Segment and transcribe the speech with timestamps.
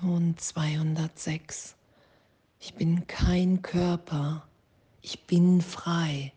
[0.00, 1.74] Lektion 206.
[2.60, 4.46] Ich bin kein Körper,
[5.02, 6.32] ich bin frei,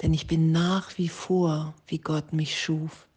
[0.00, 3.08] denn ich bin nach wie vor, wie Gott mich schuf.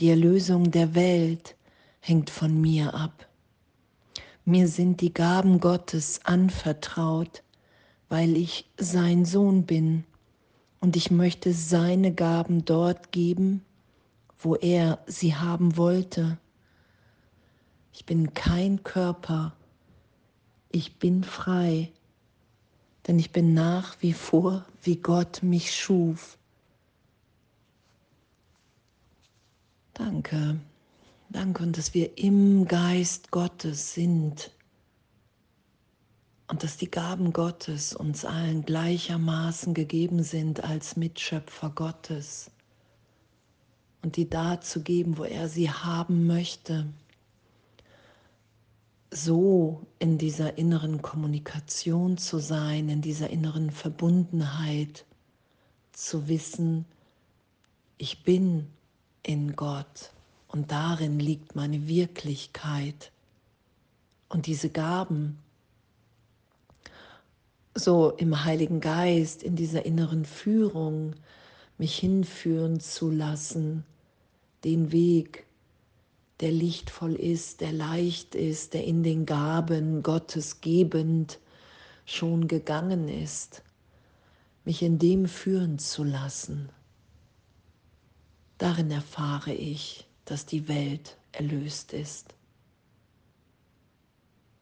[0.00, 1.56] Die Erlösung der Welt
[2.00, 3.26] hängt von mir ab.
[4.44, 7.42] Mir sind die Gaben Gottes anvertraut,
[8.10, 10.04] weil ich sein Sohn bin
[10.80, 13.64] und ich möchte seine Gaben dort geben,
[14.38, 16.38] wo er sie haben wollte.
[17.94, 19.54] Ich bin kein Körper,
[20.68, 21.92] ich bin frei,
[23.06, 26.36] denn ich bin nach wie vor, wie Gott mich schuf.
[29.94, 30.58] Danke,
[31.30, 34.50] danke und dass wir im Geist Gottes sind.
[36.48, 42.50] Und dass die Gaben Gottes uns allen gleichermaßen gegeben sind als Mitschöpfer Gottes.
[44.02, 46.86] Und die da zu geben, wo er sie haben möchte.
[49.16, 55.06] So in dieser inneren Kommunikation zu sein, in dieser inneren Verbundenheit,
[55.92, 56.84] zu wissen,
[57.96, 58.66] ich bin
[59.22, 60.10] in Gott
[60.48, 63.12] und darin liegt meine Wirklichkeit.
[64.28, 65.38] Und diese Gaben,
[67.76, 71.14] so im Heiligen Geist, in dieser inneren Führung,
[71.78, 73.84] mich hinführen zu lassen,
[74.64, 75.46] den Weg,
[76.40, 81.38] der lichtvoll ist, der leicht ist, der in den Gaben Gottes gebend
[82.04, 83.62] schon gegangen ist,
[84.64, 86.70] mich in dem führen zu lassen.
[88.58, 92.34] Darin erfahre ich, dass die Welt erlöst ist.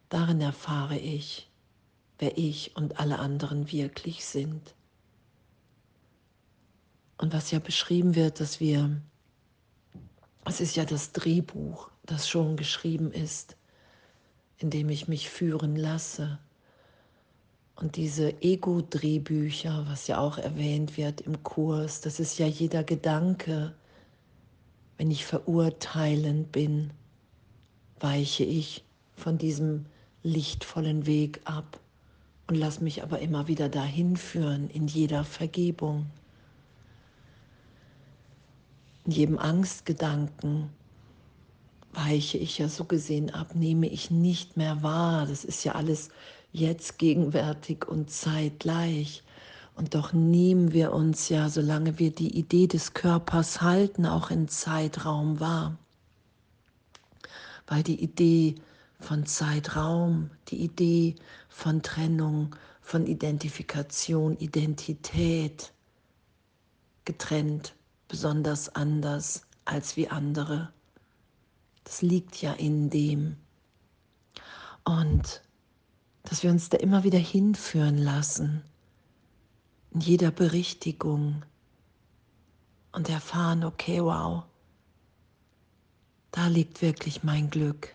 [0.08, 1.48] Darin erfahre ich,
[2.18, 4.74] wer ich und alle anderen wirklich sind.
[7.16, 9.00] Und was ja beschrieben wird, dass wir
[10.44, 13.56] es ist ja das Drehbuch, das schon geschrieben ist,
[14.58, 16.38] in dem ich mich führen lasse.
[17.76, 23.74] Und diese Ego-Drehbücher, was ja auch erwähnt wird im Kurs, das ist ja jeder Gedanke.
[24.96, 26.92] Wenn ich verurteilend bin,
[27.98, 29.86] weiche ich von diesem
[30.22, 31.80] lichtvollen Weg ab
[32.46, 36.06] und lass mich aber immer wieder dahin führen in jeder Vergebung
[39.04, 40.70] in jedem Angstgedanken
[41.92, 45.26] weiche ich ja so gesehen ab, nehme ich nicht mehr wahr.
[45.26, 46.08] Das ist ja alles
[46.52, 49.22] jetzt gegenwärtig und zeitgleich.
[49.74, 54.48] Und doch nehmen wir uns ja, solange wir die Idee des Körpers halten, auch in
[54.48, 55.76] Zeitraum wahr.
[57.66, 58.56] Weil die Idee
[59.00, 61.16] von Zeitraum, die Idee
[61.48, 65.72] von Trennung, von Identifikation, Identität
[67.04, 67.74] getrennt
[68.12, 70.70] besonders anders als wie andere.
[71.84, 73.38] Das liegt ja in dem.
[74.84, 75.40] Und
[76.22, 78.62] dass wir uns da immer wieder hinführen lassen,
[79.92, 81.42] in jeder Berichtigung
[82.92, 84.42] und erfahren, okay, wow,
[86.32, 87.94] da liegt wirklich mein Glück.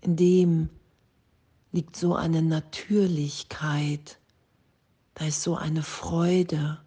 [0.00, 0.70] In dem
[1.72, 4.18] liegt so eine Natürlichkeit,
[5.12, 6.80] da ist so eine Freude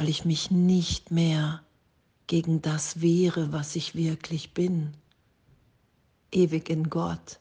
[0.00, 1.62] weil ich mich nicht mehr
[2.26, 4.94] gegen das wehre, was ich wirklich bin,
[6.32, 7.38] ewig in Gott,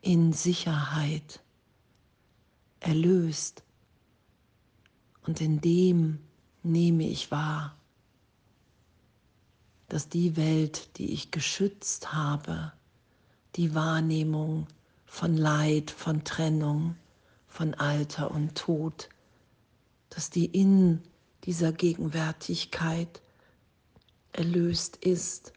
[0.00, 1.40] in Sicherheit,
[2.80, 3.62] erlöst.
[5.28, 6.18] Und in dem
[6.64, 7.76] nehme ich wahr,
[9.86, 12.72] dass die Welt, die ich geschützt habe,
[13.54, 14.66] die Wahrnehmung
[15.06, 16.96] von Leid, von Trennung,
[17.46, 19.08] von Alter und Tod,
[20.10, 21.00] dass die in
[21.44, 23.22] dieser Gegenwärtigkeit
[24.32, 25.52] erlöst ist.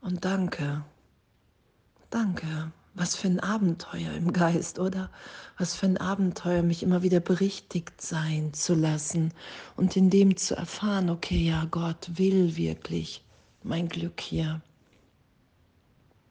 [0.00, 0.84] Und danke,
[2.10, 5.10] danke, was für ein Abenteuer im Geist, oder?
[5.58, 9.32] Was für ein Abenteuer, mich immer wieder berichtigt sein zu lassen
[9.76, 13.24] und in dem zu erfahren, okay, ja, Gott will wirklich
[13.62, 14.60] mein Glück hier.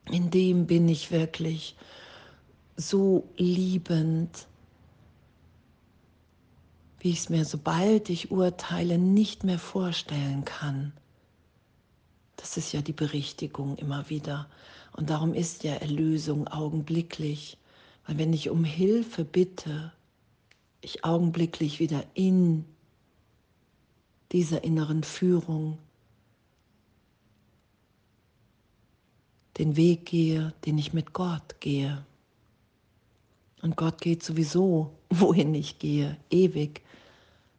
[0.10, 1.76] In dem bin ich wirklich
[2.78, 4.48] so liebend
[7.08, 10.92] wie ich es mir, sobald ich urteile, nicht mehr vorstellen kann.
[12.36, 14.50] Das ist ja die Berichtigung immer wieder.
[14.92, 17.58] Und darum ist ja Erlösung augenblicklich.
[18.06, 19.94] Weil wenn ich um Hilfe bitte,
[20.82, 22.66] ich augenblicklich wieder in
[24.34, 25.78] dieser inneren Führung
[29.60, 32.06] den Weg gehe, den ich mit Gott gehe.
[33.62, 36.82] Und Gott geht sowieso, wohin ich gehe, ewig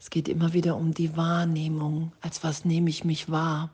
[0.09, 3.69] Es geht immer wieder um die Wahrnehmung, als was nehme ich mich wahr.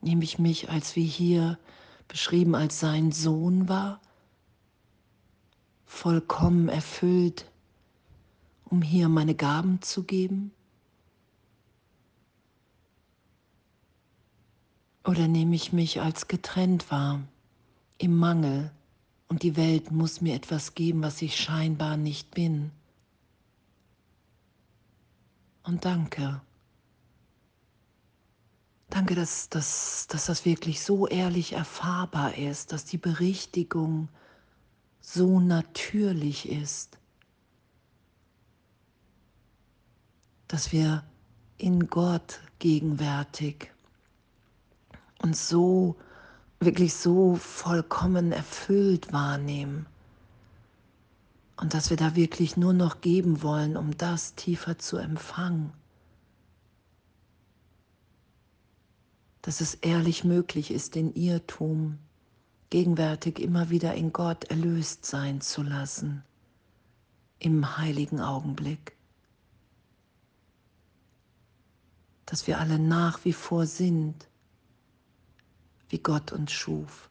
[0.00, 1.58] Nehme ich mich als wie hier
[2.06, 4.00] beschrieben als sein Sohn war,
[5.86, 7.50] vollkommen erfüllt,
[8.66, 10.52] um hier meine Gaben zu geben?
[15.04, 17.24] Oder nehme ich mich als getrennt wahr,
[17.98, 18.70] im Mangel,
[19.26, 22.70] und die Welt muss mir etwas geben, was ich scheinbar nicht bin?
[25.68, 26.40] Und danke.
[28.88, 34.08] Danke, dass, dass, dass das wirklich so ehrlich erfahrbar ist, dass die Berichtigung
[35.02, 36.96] so natürlich ist,
[40.46, 41.04] dass wir
[41.58, 43.70] in Gott gegenwärtig
[45.18, 45.96] uns so,
[46.60, 49.84] wirklich so vollkommen erfüllt wahrnehmen
[51.60, 55.72] und dass wir da wirklich nur noch geben wollen, um das tiefer zu empfangen.
[59.42, 61.98] Dass es ehrlich möglich ist, den Irrtum
[62.70, 66.22] gegenwärtig immer wieder in Gott erlöst sein zu lassen,
[67.40, 68.96] im heiligen Augenblick.
[72.26, 74.28] Dass wir alle nach wie vor sind,
[75.88, 77.08] wie Gott uns schuf.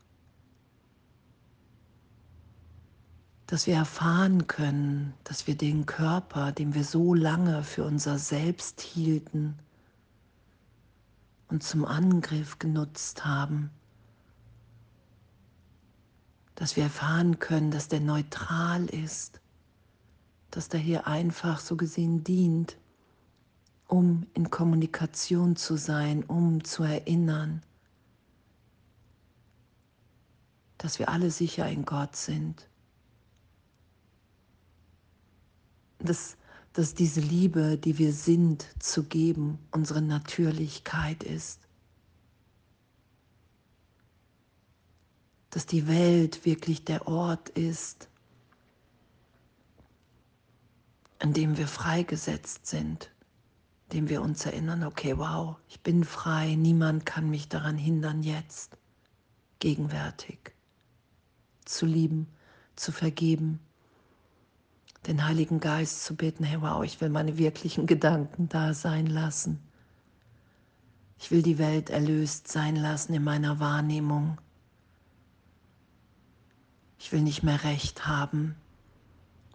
[3.47, 8.81] Dass wir erfahren können, dass wir den Körper, den wir so lange für unser Selbst
[8.81, 9.57] hielten
[11.47, 13.71] und zum Angriff genutzt haben,
[16.55, 19.39] dass wir erfahren können, dass der neutral ist,
[20.51, 22.77] dass der hier einfach so gesehen dient,
[23.87, 27.63] um in Kommunikation zu sein, um zu erinnern,
[30.77, 32.67] dass wir alle sicher in Gott sind
[36.07, 36.37] dass,
[36.73, 41.61] dass diese Liebe, die wir sind, zu geben, unsere Natürlichkeit ist.
[45.49, 48.09] Dass die Welt wirklich der Ort ist,
[51.19, 53.11] an dem wir freigesetzt sind,
[53.91, 58.77] dem wir uns erinnern, okay, wow, ich bin frei, niemand kann mich daran hindern, jetzt
[59.59, 60.53] gegenwärtig
[61.65, 62.27] zu lieben,
[62.75, 63.59] zu vergeben,
[65.07, 69.59] den Heiligen Geist zu bitten, hey wow, ich will meine wirklichen Gedanken da sein lassen.
[71.17, 74.37] Ich will die Welt erlöst sein lassen in meiner Wahrnehmung.
[76.99, 78.55] Ich will nicht mehr recht haben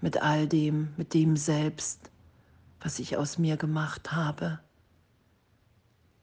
[0.00, 2.10] mit all dem, mit dem Selbst,
[2.80, 4.58] was ich aus mir gemacht habe.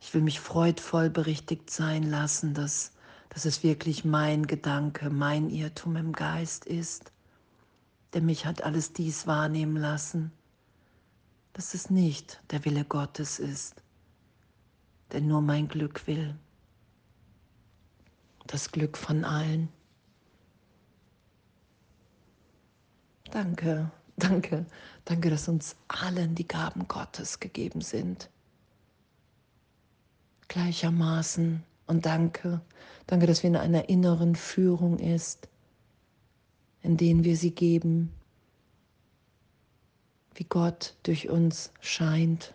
[0.02, 2.94] Ich will mich freudvoll berichtigt sein lassen, dass,
[3.30, 7.12] dass es wirklich mein Gedanke, mein Irrtum im Geist ist
[8.14, 10.32] der mich hat alles dies wahrnehmen lassen,
[11.54, 13.84] dass es nicht der Wille Gottes ist,
[15.12, 16.36] der nur mein Glück will,
[18.48, 19.70] das Glück von allen.
[23.32, 24.66] Danke, danke,
[25.06, 28.30] danke, dass uns allen die Gaben Gottes gegeben sind.
[30.48, 32.62] Gleichermaßen und danke,
[33.06, 35.49] danke, dass wir in einer inneren Führung ist
[36.82, 38.12] in denen wir sie geben,
[40.36, 42.54] wie Gott durch uns scheint.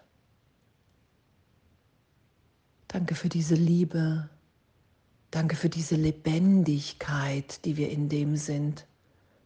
[2.88, 4.28] Danke für diese Liebe.
[5.31, 8.86] Danke für diese Lebendigkeit, die wir in dem sind.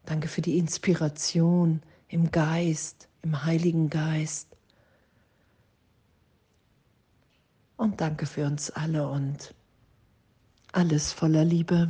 [0.05, 4.49] Danke für die Inspiration im Geist, im Heiligen Geist.
[7.77, 9.55] Und danke für uns alle und
[10.73, 11.89] alles voller Liebe.